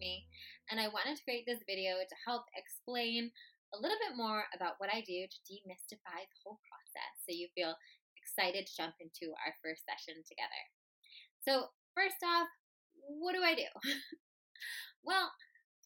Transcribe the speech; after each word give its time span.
me, 0.00 0.26
and 0.72 0.80
I 0.80 0.88
wanted 0.88 1.16
to 1.16 1.24
create 1.24 1.44
this 1.46 1.62
video 1.68 2.00
to 2.00 2.22
help 2.26 2.48
explain 2.56 3.30
a 3.70 3.78
little 3.78 4.00
bit 4.02 4.16
more 4.16 4.48
about 4.56 4.80
what 4.82 4.90
I 4.90 5.04
do 5.06 5.28
to 5.28 5.38
demystify 5.46 6.18
the 6.26 6.40
whole 6.42 6.58
process 6.66 7.12
so 7.22 7.30
you 7.30 7.46
feel 7.54 7.76
excited 8.18 8.66
to 8.66 8.76
jump 8.76 8.98
into 8.98 9.30
our 9.46 9.54
first 9.62 9.86
session 9.86 10.22
together. 10.26 10.62
So, 11.46 11.70
first 11.94 12.18
off, 12.24 12.48
what 13.06 13.34
do 13.34 13.42
I 13.42 13.54
do? 13.54 13.70
well, 15.06 15.30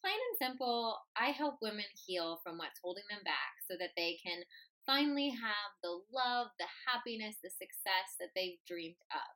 plain 0.01 0.17
and 0.17 0.37
simple, 0.37 0.97
I 1.15 1.31
help 1.31 1.61
women 1.61 1.87
heal 1.93 2.41
from 2.43 2.57
what's 2.57 2.81
holding 2.81 3.05
them 3.09 3.23
back 3.23 3.61
so 3.69 3.77
that 3.79 3.95
they 3.95 4.17
can 4.25 4.43
finally 4.85 5.29
have 5.29 5.71
the 5.81 6.01
love, 6.13 6.53
the 6.59 6.69
happiness, 6.85 7.37
the 7.41 7.49
success 7.49 8.17
that 8.19 8.29
they've 8.35 8.61
dreamed 8.67 9.01
of. 9.09 9.34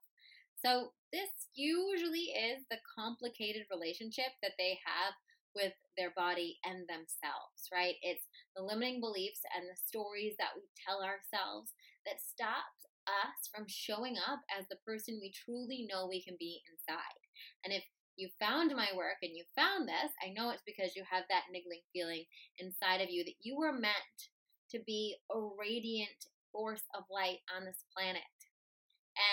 So, 0.66 0.94
this 1.12 1.30
usually 1.56 2.36
is 2.38 2.62
the 2.70 2.78
complicated 2.98 3.66
relationship 3.72 4.30
that 4.44 4.54
they 4.60 4.78
have 4.86 5.14
with 5.56 5.74
their 5.98 6.12
body 6.16 6.60
and 6.64 6.86
themselves, 6.88 7.66
right? 7.74 7.96
It's 8.04 8.28
the 8.56 8.62
limiting 8.62 9.02
beliefs 9.02 9.42
and 9.56 9.66
the 9.66 9.76
stories 9.76 10.36
that 10.38 10.54
we 10.56 10.62
tell 10.86 11.02
ourselves 11.02 11.74
that 12.06 12.22
stops 12.22 12.86
us 13.08 13.50
from 13.50 13.66
showing 13.68 14.18
up 14.22 14.42
as 14.54 14.68
the 14.70 14.78
person 14.86 15.18
we 15.20 15.32
truly 15.34 15.88
know 15.90 16.06
we 16.06 16.22
can 16.22 16.36
be 16.38 16.62
inside. 16.70 17.18
And 17.66 17.74
if 17.74 17.84
you 18.16 18.30
found 18.40 18.76
my 18.76 18.90
work 18.96 19.18
and 19.24 19.34
you 19.34 19.44
found 19.56 19.88
this, 19.88 20.12
I 20.22 20.30
know 20.30 20.52
it's 20.52 20.62
because 20.66 20.96
you 20.96 21.04
have 21.10 21.24
that 21.30 21.50
niggling 21.52 21.82
feeling 21.94 22.26
inside 22.60 23.02
of 23.02 23.10
you 23.10 23.24
that 23.24 23.40
you 23.42 23.58
were 23.58 23.74
meant 23.74 24.18
to 24.72 24.80
be 24.86 25.18
a 25.32 25.40
radiant 25.58 26.30
force 26.52 26.84
of 26.94 27.04
light 27.10 27.40
on 27.56 27.66
this 27.66 27.84
planet. 27.96 28.22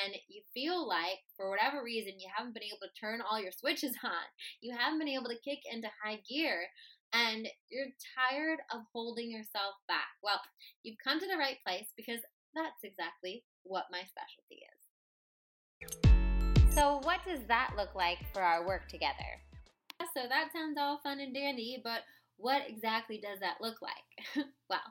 And 0.05 0.15
you 0.29 0.43
feel 0.53 0.87
like, 0.87 1.21
for 1.37 1.51
whatever 1.51 1.83
reason, 1.83 2.19
you 2.19 2.29
haven't 2.35 2.55
been 2.55 2.65
able 2.65 2.83
to 2.83 3.01
turn 3.01 3.21
all 3.21 3.41
your 3.41 3.53
switches 3.53 3.97
on. 4.05 4.27
You 4.61 4.75
haven't 4.77 4.99
been 4.99 5.09
able 5.09 5.29
to 5.29 5.45
kick 5.45 5.61
into 5.71 5.89
high 6.03 6.21
gear. 6.29 6.67
And 7.13 7.49
you're 7.71 7.93
tired 8.19 8.59
of 8.75 8.83
holding 8.93 9.31
yourself 9.31 9.75
back. 9.87 10.11
Well, 10.23 10.41
you've 10.83 10.99
come 11.03 11.21
to 11.21 11.27
the 11.27 11.39
right 11.39 11.57
place 11.65 11.87
because 11.97 12.21
that's 12.55 12.83
exactly 12.83 13.45
what 13.63 13.85
my 13.93 14.03
specialty 14.03 14.67
is. 14.67 14.77
So, 16.75 17.01
what 17.05 17.21
does 17.27 17.47
that 17.49 17.73
look 17.77 17.95
like 17.95 18.19
for 18.35 18.43
our 18.43 18.67
work 18.67 18.89
together? 18.89 19.41
So, 20.15 20.23
that 20.29 20.53
sounds 20.53 20.77
all 20.79 21.01
fun 21.03 21.21
and 21.21 21.33
dandy, 21.33 21.81
but 21.83 22.01
what 22.37 22.63
exactly 22.69 23.19
does 23.19 23.41
that 23.41 23.61
look 23.61 23.77
like? 23.81 24.47
well, 24.69 24.85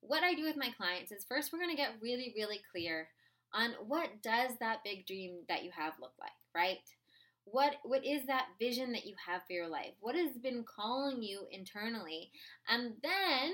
what 0.00 0.22
I 0.22 0.34
do 0.34 0.44
with 0.44 0.56
my 0.56 0.70
clients 0.76 1.12
is 1.12 1.24
first 1.28 1.52
we're 1.52 1.58
going 1.58 1.70
to 1.70 1.76
get 1.76 2.00
really, 2.02 2.34
really 2.36 2.60
clear 2.72 3.08
on 3.54 3.70
what 3.86 4.22
does 4.22 4.52
that 4.60 4.84
big 4.84 5.06
dream 5.06 5.40
that 5.48 5.64
you 5.64 5.70
have 5.76 5.94
look 6.00 6.12
like, 6.20 6.30
right? 6.54 6.78
What 7.44 7.76
what 7.82 8.04
is 8.04 8.26
that 8.26 8.46
vision 8.58 8.92
that 8.92 9.06
you 9.06 9.14
have 9.26 9.42
for 9.46 9.52
your 9.52 9.68
life? 9.68 9.92
What 10.00 10.14
has 10.14 10.36
been 10.36 10.64
calling 10.64 11.22
you 11.22 11.46
internally? 11.50 12.30
And 12.68 12.92
then 13.02 13.52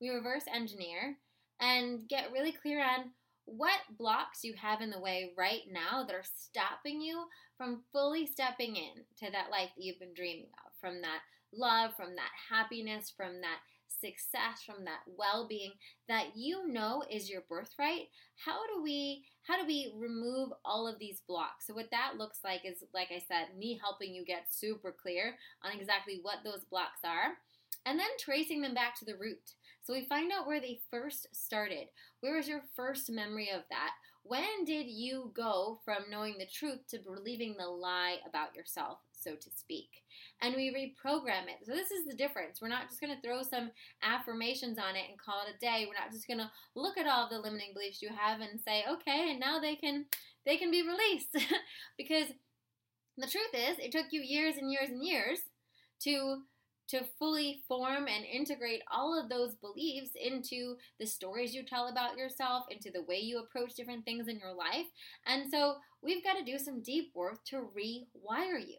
we 0.00 0.10
reverse 0.10 0.44
engineer 0.52 1.16
and 1.60 2.08
get 2.08 2.32
really 2.32 2.52
clear 2.52 2.80
on 2.80 3.10
what 3.44 3.80
blocks 3.98 4.44
you 4.44 4.54
have 4.60 4.80
in 4.80 4.90
the 4.90 5.00
way 5.00 5.32
right 5.36 5.62
now 5.70 6.04
that 6.04 6.14
are 6.14 6.22
stopping 6.22 7.00
you 7.00 7.24
from 7.56 7.82
fully 7.92 8.26
stepping 8.26 8.76
in 8.76 9.04
to 9.18 9.32
that 9.32 9.50
life 9.50 9.70
that 9.76 9.82
you've 9.82 9.98
been 9.98 10.14
dreaming 10.14 10.50
of, 10.66 10.72
from 10.80 11.00
that 11.00 11.20
love, 11.52 11.94
from 11.96 12.14
that 12.16 12.30
happiness, 12.50 13.12
from 13.16 13.40
that 13.40 13.58
success, 13.88 14.62
from 14.64 14.84
that 14.84 15.00
well-being 15.06 15.72
that 16.08 16.36
you 16.36 16.68
know 16.68 17.02
is 17.10 17.30
your 17.30 17.42
birthright. 17.48 18.08
How 18.44 18.66
do 18.74 18.82
we 18.82 19.24
how 19.42 19.60
do 19.60 19.66
we 19.66 19.92
remove 19.96 20.50
all 20.64 20.86
of 20.86 20.98
these 20.98 21.22
blocks? 21.26 21.66
So 21.66 21.74
what 21.74 21.90
that 21.90 22.16
looks 22.18 22.40
like 22.44 22.62
is 22.64 22.84
like 22.94 23.08
I 23.10 23.22
said, 23.26 23.56
me 23.58 23.78
helping 23.80 24.14
you 24.14 24.24
get 24.24 24.52
super 24.52 24.92
clear 24.92 25.34
on 25.62 25.72
exactly 25.72 26.20
what 26.22 26.38
those 26.44 26.64
blocks 26.64 27.00
are 27.04 27.38
and 27.86 27.98
then 27.98 28.08
tracing 28.18 28.60
them 28.60 28.74
back 28.74 28.94
to 28.98 29.04
the 29.04 29.16
root. 29.16 29.54
So 29.82 29.94
we 29.94 30.04
find 30.04 30.30
out 30.30 30.46
where 30.46 30.60
they 30.60 30.80
first 30.90 31.28
started. 31.32 31.88
Where 32.20 32.36
was 32.36 32.48
your 32.48 32.62
first 32.76 33.10
memory 33.10 33.50
of 33.50 33.62
that? 33.70 33.92
When 34.22 34.64
did 34.66 34.86
you 34.88 35.32
go 35.34 35.80
from 35.84 36.10
knowing 36.10 36.36
the 36.38 36.46
truth 36.46 36.80
to 36.90 36.98
believing 36.98 37.56
the 37.58 37.66
lie 37.66 38.16
about 38.28 38.54
yourself, 38.54 38.98
so 39.22 39.34
to 39.34 39.50
speak? 39.54 39.88
And 40.40 40.54
we 40.54 40.70
reprogram 40.70 41.48
it. 41.48 41.66
So 41.66 41.72
this 41.72 41.90
is 41.90 42.06
the 42.06 42.16
difference. 42.16 42.60
We're 42.60 42.68
not 42.68 42.88
just 42.88 43.00
going 43.00 43.14
to 43.14 43.20
throw 43.20 43.42
some 43.42 43.70
affirmations 44.02 44.78
on 44.78 44.96
it 44.96 45.04
and 45.08 45.18
call 45.18 45.42
it 45.46 45.54
a 45.54 45.58
day. 45.58 45.86
We're 45.86 46.00
not 46.00 46.12
just 46.12 46.26
going 46.26 46.38
to 46.38 46.50
look 46.74 46.96
at 46.98 47.06
all 47.06 47.28
the 47.28 47.38
limiting 47.38 47.72
beliefs 47.74 48.02
you 48.02 48.10
have 48.16 48.40
and 48.40 48.60
say, 48.60 48.84
"Okay, 48.90 49.30
and 49.30 49.40
now 49.40 49.58
they 49.58 49.76
can 49.76 50.06
they 50.46 50.56
can 50.56 50.70
be 50.70 50.82
released." 50.82 51.36
because 51.98 52.28
the 53.16 53.26
truth 53.26 53.54
is, 53.54 53.78
it 53.78 53.92
took 53.92 54.06
you 54.12 54.20
years 54.20 54.56
and 54.56 54.70
years 54.70 54.90
and 54.90 55.04
years 55.04 55.40
to 56.04 56.42
to 56.88 57.04
fully 57.18 57.62
form 57.68 58.06
and 58.08 58.24
integrate 58.24 58.82
all 58.90 59.18
of 59.18 59.28
those 59.28 59.54
beliefs 59.56 60.10
into 60.20 60.76
the 60.98 61.06
stories 61.06 61.54
you 61.54 61.62
tell 61.62 61.88
about 61.88 62.16
yourself, 62.16 62.64
into 62.70 62.90
the 62.90 63.02
way 63.02 63.18
you 63.18 63.38
approach 63.38 63.74
different 63.74 64.04
things 64.04 64.26
in 64.26 64.38
your 64.38 64.54
life. 64.54 64.86
And 65.26 65.50
so 65.50 65.76
we've 66.02 66.24
got 66.24 66.38
to 66.38 66.44
do 66.44 66.58
some 66.58 66.82
deep 66.82 67.12
work 67.14 67.44
to 67.46 67.56
rewire 67.56 68.60
you. 68.60 68.78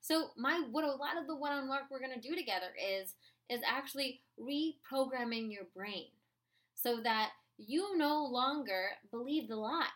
So 0.00 0.28
my 0.36 0.62
what 0.70 0.84
a 0.84 0.88
lot 0.88 1.18
of 1.20 1.26
the 1.26 1.36
one-on 1.36 1.68
one 1.68 1.68
work 1.68 1.82
we're 1.90 2.00
going 2.00 2.18
to 2.18 2.28
do 2.28 2.34
together 2.34 2.68
is 2.78 3.14
is 3.48 3.60
actually 3.66 4.20
reprogramming 4.40 5.52
your 5.52 5.64
brain 5.74 6.06
so 6.74 7.00
that 7.02 7.30
you 7.58 7.96
no 7.98 8.24
longer 8.24 8.90
believe 9.10 9.48
the 9.48 9.56
lie 9.56 9.86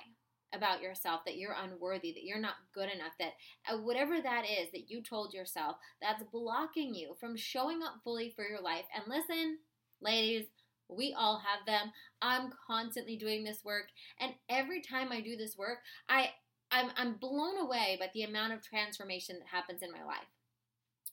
about 0.52 0.82
yourself 0.82 1.22
that 1.24 1.36
you're 1.36 1.56
unworthy, 1.62 2.12
that 2.12 2.24
you're 2.24 2.38
not 2.38 2.54
good 2.74 2.88
enough, 2.92 3.12
that 3.18 3.32
uh, 3.68 3.78
whatever 3.78 4.20
that 4.20 4.44
is 4.44 4.70
that 4.72 4.90
you 4.90 5.02
told 5.02 5.34
yourself 5.34 5.76
that's 6.00 6.22
blocking 6.32 6.94
you 6.94 7.16
from 7.18 7.36
showing 7.36 7.82
up 7.82 7.94
fully 8.04 8.32
for 8.34 8.46
your 8.46 8.60
life. 8.60 8.84
And 8.94 9.04
listen, 9.08 9.58
ladies, 10.00 10.46
we 10.88 11.14
all 11.18 11.40
have 11.40 11.66
them. 11.66 11.92
I'm 12.22 12.52
constantly 12.66 13.16
doing 13.16 13.42
this 13.42 13.64
work, 13.64 13.86
and 14.20 14.34
every 14.48 14.80
time 14.82 15.10
I 15.10 15.20
do 15.20 15.36
this 15.36 15.56
work, 15.56 15.78
I 16.08 16.30
I'm, 16.74 16.90
I'm 16.96 17.14
blown 17.14 17.58
away 17.58 17.96
by 18.00 18.10
the 18.12 18.24
amount 18.24 18.52
of 18.52 18.62
transformation 18.62 19.36
that 19.38 19.48
happens 19.48 19.82
in 19.82 19.92
my 19.92 20.04
life. 20.04 20.26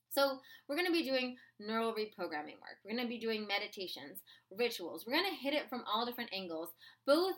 So, 0.10 0.40
we're 0.68 0.76
going 0.76 0.88
to 0.88 0.92
be 0.92 1.04
doing 1.04 1.38
neural 1.60 1.94
reprogramming 1.94 2.60
work. 2.60 2.80
We're 2.84 2.96
going 2.96 3.06
to 3.06 3.10
be 3.10 3.20
doing 3.20 3.48
meditations, 3.48 4.20
rituals. 4.58 5.06
We're 5.06 5.14
going 5.14 5.30
to 5.30 5.42
hit 5.42 5.54
it 5.54 5.70
from 5.70 5.84
all 5.88 6.06
different 6.06 6.34
angles, 6.34 6.70
both 7.06 7.36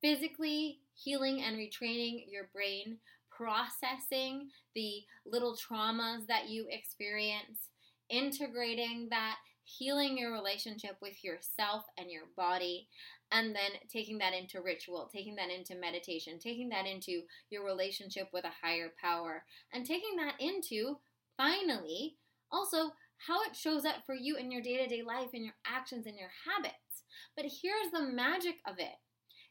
physically 0.00 0.78
healing 0.94 1.42
and 1.42 1.56
retraining 1.56 2.24
your 2.28 2.48
brain, 2.52 2.98
processing 3.30 4.48
the 4.74 5.02
little 5.26 5.56
traumas 5.56 6.26
that 6.26 6.48
you 6.48 6.66
experience, 6.70 7.68
integrating 8.10 9.08
that, 9.10 9.36
healing 9.76 10.16
your 10.16 10.32
relationship 10.32 10.96
with 11.02 11.22
yourself 11.22 11.84
and 11.98 12.10
your 12.10 12.24
body, 12.36 12.88
and 13.30 13.54
then 13.54 13.72
taking 13.92 14.18
that 14.18 14.32
into 14.32 14.62
ritual, 14.62 15.10
taking 15.12 15.36
that 15.36 15.50
into 15.50 15.74
meditation, 15.74 16.38
taking 16.38 16.70
that 16.70 16.86
into 16.86 17.22
your 17.50 17.64
relationship 17.64 18.28
with 18.32 18.44
a 18.44 18.66
higher 18.66 18.90
power, 19.00 19.44
and 19.72 19.84
taking 19.84 20.16
that 20.16 20.34
into, 20.40 20.98
finally, 21.36 22.16
also 22.50 22.92
how 23.26 23.42
it 23.42 23.54
shows 23.54 23.84
up 23.84 23.96
for 24.06 24.14
you 24.14 24.36
in 24.36 24.50
your 24.50 24.62
day 24.62 24.78
to 24.78 24.86
day 24.86 25.02
life, 25.02 25.34
in 25.34 25.44
your 25.44 25.56
actions, 25.66 26.06
and 26.06 26.16
your 26.16 26.30
habits. 26.46 27.02
But 27.36 27.44
here's 27.44 27.92
the 27.92 28.12
magic 28.12 28.56
of 28.66 28.78
it 28.78 28.96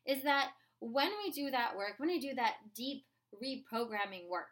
is 0.05 0.23
that 0.23 0.51
when 0.79 1.11
we 1.23 1.31
do 1.31 1.51
that 1.51 1.75
work, 1.77 1.95
when 1.97 2.09
we 2.09 2.19
do 2.19 2.33
that 2.35 2.55
deep 2.75 3.03
reprogramming 3.43 4.27
work, 4.29 4.47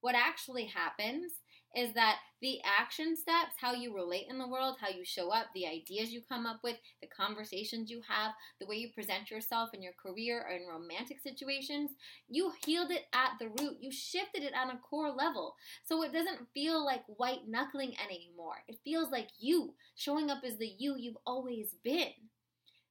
what 0.00 0.14
actually 0.14 0.66
happens 0.66 1.32
is 1.76 1.92
that 1.94 2.18
the 2.40 2.60
action 2.64 3.16
steps, 3.16 3.54
how 3.58 3.72
you 3.72 3.94
relate 3.94 4.26
in 4.28 4.38
the 4.38 4.46
world, 4.46 4.76
how 4.80 4.88
you 4.88 5.04
show 5.04 5.30
up, 5.30 5.46
the 5.54 5.66
ideas 5.66 6.12
you 6.12 6.20
come 6.28 6.46
up 6.46 6.60
with, 6.62 6.76
the 7.00 7.08
conversations 7.08 7.90
you 7.90 8.02
have, 8.08 8.32
the 8.60 8.66
way 8.66 8.76
you 8.76 8.90
present 8.94 9.30
yourself 9.30 9.70
in 9.72 9.82
your 9.82 9.94
career 9.94 10.44
or 10.46 10.54
in 10.54 10.66
romantic 10.66 11.20
situations, 11.20 11.90
you 12.28 12.52
healed 12.64 12.90
it 12.90 13.04
at 13.14 13.32
the 13.38 13.48
root. 13.48 13.78
You 13.80 13.90
shifted 13.90 14.42
it 14.42 14.52
on 14.54 14.70
a 14.70 14.78
core 14.78 15.10
level. 15.10 15.54
So 15.84 16.02
it 16.02 16.12
doesn't 16.12 16.48
feel 16.52 16.84
like 16.84 17.02
white 17.06 17.48
knuckling 17.48 17.94
anymore. 18.04 18.56
It 18.68 18.78
feels 18.84 19.10
like 19.10 19.28
you 19.38 19.74
showing 19.96 20.30
up 20.30 20.42
as 20.44 20.58
the 20.58 20.70
you 20.78 20.96
you've 20.98 21.18
always 21.26 21.74
been. 21.82 22.12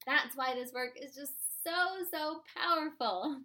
That's 0.05 0.35
why 0.35 0.55
this 0.55 0.73
work 0.73 0.97
is 1.01 1.15
just 1.15 1.33
so, 1.63 2.03
so 2.11 2.41
powerful. 2.57 3.41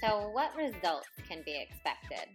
So, 0.00 0.30
what 0.32 0.54
results 0.56 1.08
can 1.28 1.42
be 1.44 1.56
expected? 1.56 2.28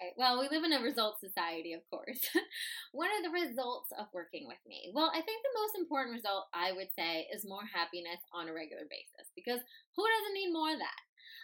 Right, 0.00 0.16
well, 0.16 0.40
we 0.40 0.48
live 0.48 0.64
in 0.64 0.72
a 0.72 0.80
results 0.80 1.20
society, 1.20 1.74
of 1.74 1.84
course. 1.90 2.24
what 2.92 3.12
are 3.12 3.20
the 3.20 3.36
results 3.36 3.92
of 3.98 4.06
working 4.14 4.48
with 4.48 4.60
me? 4.66 4.88
Well, 4.94 5.12
I 5.12 5.20
think 5.20 5.44
the 5.44 5.60
most 5.60 5.76
important 5.76 6.16
result 6.16 6.48
I 6.54 6.72
would 6.72 6.88
say 6.96 7.28
is 7.28 7.44
more 7.44 7.68
happiness 7.68 8.16
on 8.32 8.48
a 8.48 8.54
regular 8.56 8.88
basis 8.88 9.28
because 9.36 9.60
who 9.60 10.04
doesn't 10.08 10.34
need 10.40 10.56
more 10.56 10.72
of 10.72 10.80
that? 10.80 11.02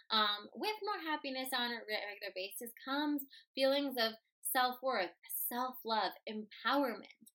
Um, 0.09 0.49
with 0.55 0.73
more 0.81 1.03
happiness 1.05 1.53
on 1.53 1.69
a 1.69 1.85
regular 1.85 2.33
basis 2.33 2.73
comes 2.81 3.29
feelings 3.55 4.01
of 4.01 4.17
self 4.41 4.81
worth, 4.83 5.13
self 5.53 5.77
love, 5.85 6.17
empowerment, 6.25 7.29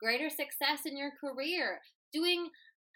greater 0.00 0.30
success 0.30 0.86
in 0.86 0.96
your 0.96 1.12
career, 1.20 1.80
doing 2.12 2.48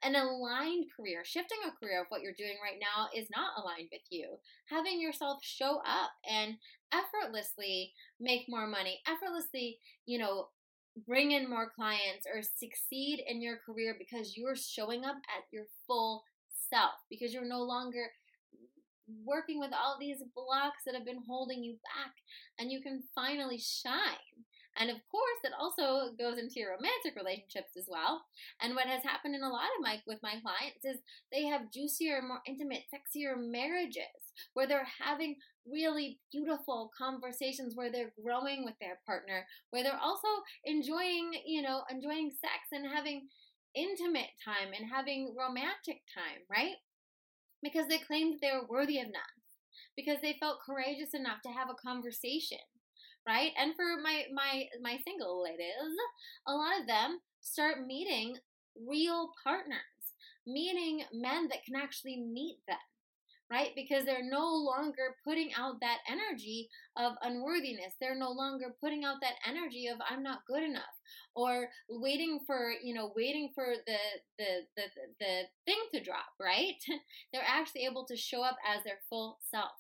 an 0.03 0.15
aligned 0.17 0.87
career. 0.97 1.23
Shifting 1.25 1.59
a 1.67 1.71
career 1.79 2.01
of 2.01 2.07
what 2.09 2.23
you're 2.23 2.33
doing 2.37 2.57
right 2.63 2.79
now 2.81 3.09
is 3.17 3.29
not 3.31 3.53
aligned 3.57 3.89
with 3.93 4.03
you. 4.11 4.39
Having 4.69 5.01
yourself 5.01 5.39
show 5.43 5.79
up 5.79 6.11
and 6.29 6.57
effortlessly 6.93 7.93
make 8.21 8.47
more 8.49 8.67
money, 8.67 9.01
effortlessly, 9.07 9.79
you 10.07 10.19
know, 10.19 10.49
bring 11.07 11.33
in 11.33 11.49
more 11.49 11.71
clients 11.75 12.27
or 12.27 12.43
succeed 12.43 13.23
in 13.27 13.41
your 13.41 13.59
career 13.65 13.97
because 13.99 14.37
you're 14.37 14.57
showing 14.57 15.05
up 15.05 15.17
at 15.17 15.45
your 15.53 15.65
full 15.87 16.25
self, 16.71 16.93
because 17.09 17.33
you're 17.33 17.49
no 17.49 17.63
longer 17.63 18.07
working 19.25 19.59
with 19.59 19.71
all 19.73 19.97
these 19.99 20.23
blocks 20.35 20.85
that 20.85 20.95
have 20.95 21.05
been 21.05 21.23
holding 21.27 21.63
you 21.63 21.73
back 21.73 22.13
and 22.59 22.71
you 22.71 22.81
can 22.81 23.03
finally 23.15 23.59
shine. 23.59 24.45
And 24.79 24.91
of 24.91 24.97
course, 25.11 25.41
it 25.45 25.53
also 25.59 26.15
goes 26.17 26.39
into 26.39 26.61
your 26.61 26.73
romantic 26.73 27.15
relationships 27.17 27.77
as 27.77 27.87
well. 27.89 28.25
And 28.61 28.75
what 28.75 28.87
has 28.87 29.03
happened 29.03 29.35
in 29.35 29.43
a 29.43 29.49
lot 29.53 29.69
of 29.77 29.83
my 29.83 30.01
with 30.07 30.19
my 30.23 30.41
clients 30.41 30.85
is 30.85 30.99
they 31.31 31.45
have 31.47 31.73
juicier, 31.73 32.23
more 32.23 32.41
intimate, 32.47 32.85
sexier 32.93 33.37
marriages 33.37 34.33
where 34.55 34.67
they're 34.67 34.89
having 35.01 35.37
really 35.67 36.19
beautiful 36.33 36.91
conversations 36.97 37.77
where 37.77 37.93
they're 37.93 38.13
growing 38.23 38.65
with 38.65 38.75
their 38.81 38.99
partner, 39.07 39.47
where 39.71 39.83
they're 39.83 40.01
also 40.03 40.29
enjoying, 40.65 41.33
you 41.47 41.63
know, 41.63 41.83
enjoying 41.91 42.31
sex 42.31 42.73
and 42.73 42.87
having 42.87 43.29
intimate 43.75 44.31
time 44.45 44.73
and 44.77 44.91
having 44.91 45.35
romantic 45.39 46.03
time, 46.15 46.41
right? 46.51 46.77
because 47.63 47.87
they 47.89 47.99
claimed 47.99 48.39
they 48.41 48.53
were 48.53 48.67
worthy 48.69 48.99
of 48.99 49.07
none, 49.07 49.39
because 49.97 50.19
they 50.21 50.37
felt 50.39 50.61
courageous 50.67 51.15
enough 51.15 51.41
to 51.43 51.51
have 51.51 51.69
a 51.71 51.75
conversation, 51.75 52.59
right? 53.27 53.53
And 53.59 53.75
for 53.75 53.85
my 54.03 54.25
my 54.33 54.67
my 54.81 54.99
single 55.05 55.43
ladies, 55.43 55.97
a 56.47 56.53
lot 56.55 56.81
of 56.81 56.87
them 56.87 57.21
start 57.41 57.87
meeting 57.87 58.37
real 58.89 59.31
partners, 59.45 59.79
meeting 60.47 61.05
men 61.13 61.49
that 61.49 61.65
can 61.65 61.77
actually 61.77 62.21
meet 62.21 62.59
them 62.67 62.77
right? 63.53 63.71
Because 63.77 64.07
they're 64.07 64.25
no 64.25 64.47
longer 64.47 65.15
putting 65.25 65.51
out 65.53 65.75
that 65.83 65.99
energy 66.09 66.71
of 66.97 67.13
unworthiness. 67.21 67.93
They're 68.01 68.19
no 68.19 68.31
longer 68.31 68.75
putting 68.81 69.05
out 69.05 69.17
that 69.21 69.35
energy 69.47 69.89
of 69.89 69.99
I'm 70.09 70.23
not 70.23 70.47
good 70.49 70.63
enough 70.63 70.97
or 71.37 71.69
waiting 71.91 72.41
for, 72.47 72.73
you 72.83 72.95
know, 72.95 73.13
waiting 73.15 73.51
for 73.55 73.67
the 73.87 73.99
the 74.39 74.65
the 74.77 74.83
the 75.21 75.43
thing 75.67 75.79
to 75.93 76.03
drop, 76.03 76.33
right? 76.41 76.81
they're 77.33 77.43
actually 77.47 77.85
able 77.85 78.07
to 78.07 78.17
show 78.17 78.43
up 78.43 78.57
as 78.67 78.83
their 78.85 79.01
full 79.11 79.39
self. 79.51 79.73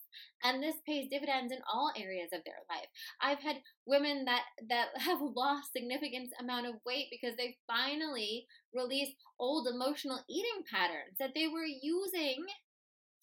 And 0.44 0.62
this 0.62 0.76
pays 0.86 1.08
dividends 1.10 1.52
in 1.52 1.60
all 1.72 1.92
areas 1.96 2.28
of 2.32 2.42
their 2.44 2.60
life. 2.68 2.88
I've 3.22 3.40
had 3.40 3.56
women 3.86 4.26
that 4.26 4.42
that 4.68 4.88
have 4.96 5.20
lost 5.20 5.72
significant 5.72 6.30
amount 6.40 6.66
of 6.66 6.74
weight 6.84 7.06
because 7.10 7.36
they 7.36 7.56
finally 7.66 8.46
released 8.74 9.16
old 9.38 9.66
emotional 9.66 10.20
eating 10.28 10.64
patterns 10.70 11.16
that 11.18 11.32
they 11.34 11.48
were 11.48 11.64
using 11.64 12.44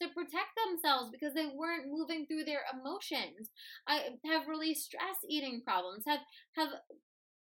to 0.02 0.08
protect 0.10 0.56
themselves 0.56 1.12
because 1.12 1.34
they 1.34 1.48
weren't 1.48 1.92
moving 1.92 2.26
through 2.26 2.46
their 2.46 2.62
emotions. 2.74 3.50
I 3.88 4.16
have 4.26 4.48
really 4.48 4.74
stress 4.74 5.18
eating 5.28 5.62
problems, 5.66 6.04
have 6.08 6.20
have 6.56 6.70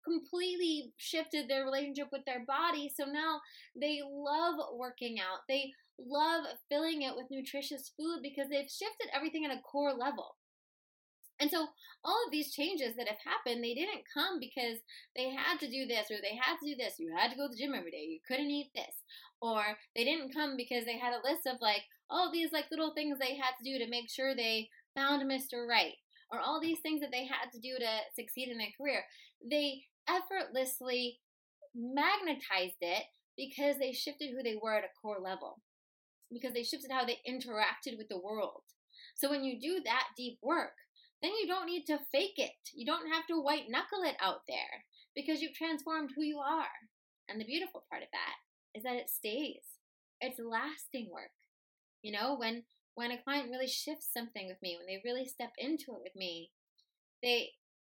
completely 0.04 0.92
shifted 0.96 1.48
their 1.48 1.64
relationship 1.64 2.08
with 2.10 2.24
their 2.24 2.44
body. 2.46 2.90
So 2.94 3.04
now 3.04 3.40
they 3.78 4.00
love 4.04 4.54
working 4.74 5.18
out. 5.20 5.40
They 5.48 5.72
love 5.98 6.44
filling 6.68 7.02
it 7.02 7.14
with 7.14 7.26
nutritious 7.30 7.92
food 7.96 8.20
because 8.22 8.48
they've 8.48 8.70
shifted 8.70 9.08
everything 9.12 9.44
at 9.44 9.56
a 9.56 9.60
core 9.60 9.92
level. 9.92 10.36
And 11.40 11.50
so 11.50 11.68
all 12.04 12.24
of 12.26 12.32
these 12.32 12.52
changes 12.52 12.96
that 12.96 13.06
have 13.06 13.22
happened, 13.24 13.62
they 13.62 13.74
didn't 13.74 14.02
come 14.12 14.40
because 14.40 14.78
they 15.14 15.30
had 15.30 15.60
to 15.60 15.70
do 15.70 15.86
this 15.86 16.10
or 16.10 16.16
they 16.20 16.34
had 16.34 16.56
to 16.58 16.66
do 16.66 16.74
this. 16.76 16.98
You 16.98 17.14
had 17.16 17.30
to 17.30 17.36
go 17.36 17.46
to 17.46 17.54
the 17.54 17.56
gym 17.56 17.74
every 17.74 17.92
day. 17.92 18.06
You 18.08 18.18
couldn't 18.26 18.50
eat 18.50 18.70
this. 18.74 19.02
Or 19.40 19.62
they 19.94 20.02
didn't 20.02 20.34
come 20.34 20.56
because 20.56 20.84
they 20.84 20.98
had 20.98 21.14
a 21.14 21.22
list 21.22 21.46
of 21.46 21.60
like 21.60 21.82
all 22.10 22.30
these 22.32 22.52
like 22.52 22.66
little 22.70 22.92
things 22.94 23.18
they 23.18 23.36
had 23.36 23.52
to 23.58 23.64
do 23.64 23.78
to 23.78 23.90
make 23.90 24.10
sure 24.10 24.34
they 24.34 24.68
found 24.96 25.28
Mr. 25.30 25.66
Right. 25.68 25.94
Or 26.30 26.40
all 26.40 26.60
these 26.60 26.80
things 26.80 27.00
that 27.00 27.10
they 27.10 27.24
had 27.24 27.50
to 27.52 27.60
do 27.60 27.76
to 27.78 27.88
succeed 28.14 28.48
in 28.48 28.58
their 28.58 28.74
career. 28.78 29.04
They 29.50 29.84
effortlessly 30.08 31.20
magnetized 31.74 32.80
it 32.80 33.04
because 33.36 33.78
they 33.78 33.92
shifted 33.92 34.30
who 34.30 34.42
they 34.42 34.56
were 34.60 34.74
at 34.74 34.84
a 34.84 34.92
core 35.00 35.20
level. 35.22 35.62
Because 36.30 36.52
they 36.52 36.64
shifted 36.64 36.90
how 36.90 37.06
they 37.06 37.18
interacted 37.26 37.96
with 37.96 38.08
the 38.08 38.20
world. 38.20 38.62
So 39.16 39.30
when 39.30 39.44
you 39.44 39.58
do 39.58 39.80
that 39.84 40.08
deep 40.16 40.38
work, 40.42 40.76
then 41.22 41.32
you 41.40 41.48
don't 41.48 41.66
need 41.66 41.84
to 41.86 41.98
fake 42.12 42.36
it. 42.36 42.52
You 42.74 42.84
don't 42.84 43.12
have 43.12 43.26
to 43.28 43.40
white 43.40 43.70
knuckle 43.70 44.02
it 44.04 44.16
out 44.20 44.42
there 44.46 44.84
because 45.14 45.40
you've 45.40 45.54
transformed 45.54 46.10
who 46.14 46.22
you 46.22 46.38
are. 46.38 46.76
And 47.28 47.40
the 47.40 47.46
beautiful 47.46 47.84
part 47.90 48.02
of 48.02 48.08
that 48.12 48.78
is 48.78 48.84
that 48.84 48.96
it 48.96 49.10
stays. 49.10 49.62
It's 50.20 50.38
lasting 50.38 51.08
work. 51.12 51.32
You 52.08 52.14
know, 52.14 52.36
when 52.38 52.62
when 52.94 53.10
a 53.10 53.22
client 53.22 53.50
really 53.50 53.66
shifts 53.66 54.08
something 54.10 54.46
with 54.48 54.56
me, 54.62 54.78
when 54.78 54.86
they 54.86 55.02
really 55.04 55.26
step 55.26 55.52
into 55.58 55.92
it 55.92 56.00
with 56.02 56.16
me, 56.16 56.52
they 57.22 57.50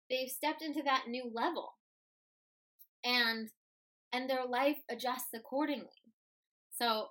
they've 0.09 0.27
stepped 0.27 0.63
into 0.63 0.81
that 0.81 1.03
new 1.07 1.29
level. 1.31 1.75
And 3.03 3.51
and 4.11 4.27
their 4.27 4.43
life 4.43 4.79
adjusts 4.89 5.35
accordingly. 5.35 6.01
So 6.71 7.09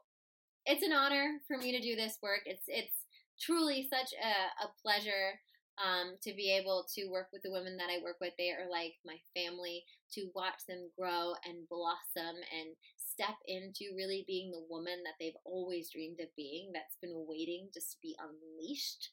it's 0.64 0.82
an 0.82 0.92
honor 0.92 1.38
for 1.46 1.56
me 1.56 1.70
to 1.70 1.80
do 1.80 1.94
this 1.94 2.18
work. 2.20 2.40
It's 2.44 2.64
it's 2.66 3.04
truly 3.40 3.86
such 3.88 4.12
a, 4.12 4.64
a 4.64 4.68
pleasure 4.82 5.38
um, 5.78 6.16
to 6.24 6.34
be 6.34 6.50
able 6.50 6.86
to 6.96 7.06
work 7.06 7.28
with 7.32 7.42
the 7.42 7.52
women 7.52 7.76
that 7.76 7.88
I 7.88 8.02
work 8.02 8.16
with. 8.20 8.32
They 8.36 8.50
are 8.50 8.68
like 8.68 8.94
my 9.04 9.18
family 9.32 9.84
to 10.14 10.30
watch 10.34 10.66
them 10.66 10.90
grow 10.98 11.34
and 11.46 11.68
blossom 11.68 12.34
and 12.50 12.74
step 13.16 13.36
into 13.48 13.96
really 13.96 14.24
being 14.26 14.52
the 14.52 14.66
woman 14.68 15.00
that 15.04 15.14
they've 15.18 15.40
always 15.44 15.90
dreamed 15.90 16.20
of 16.20 16.28
being 16.36 16.70
that's 16.72 17.00
been 17.00 17.24
waiting 17.26 17.68
just 17.72 17.92
to 17.92 17.96
be 18.02 18.14
unleashed 18.20 19.10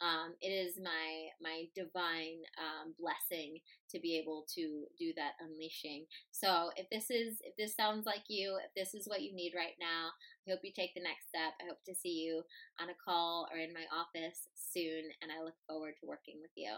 um, 0.00 0.34
it 0.42 0.48
is 0.48 0.78
my 0.82 1.32
my 1.40 1.64
divine 1.74 2.44
um, 2.60 2.94
blessing 3.00 3.58
to 3.90 3.98
be 3.98 4.18
able 4.18 4.44
to 4.54 4.84
do 4.98 5.12
that 5.16 5.32
unleashing. 5.40 6.04
So 6.30 6.70
if 6.76 6.88
this 6.90 7.10
is 7.10 7.38
if 7.42 7.56
this 7.56 7.74
sounds 7.74 8.04
like 8.04 8.24
you, 8.28 8.58
if 8.64 8.74
this 8.76 8.94
is 8.94 9.08
what 9.08 9.22
you 9.22 9.34
need 9.34 9.54
right 9.56 9.76
now, 9.80 10.10
I 10.46 10.50
hope 10.50 10.60
you 10.62 10.72
take 10.74 10.94
the 10.94 11.00
next 11.00 11.28
step. 11.28 11.54
I 11.60 11.68
hope 11.68 11.82
to 11.86 11.94
see 11.94 12.24
you 12.26 12.42
on 12.80 12.90
a 12.90 12.94
call 13.02 13.48
or 13.50 13.58
in 13.58 13.72
my 13.72 13.84
office 13.92 14.48
soon, 14.54 15.04
and 15.22 15.30
I 15.32 15.42
look 15.42 15.56
forward 15.66 15.94
to 16.00 16.06
working 16.06 16.36
with 16.42 16.52
you. 16.56 16.74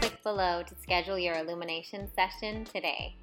Click 0.00 0.22
below 0.22 0.62
to 0.62 0.74
schedule 0.80 1.18
your 1.18 1.34
illumination 1.34 2.08
session 2.14 2.64
today. 2.64 3.16